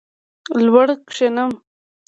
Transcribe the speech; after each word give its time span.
لوړ 0.65 0.87
کښېنم. 1.07 1.51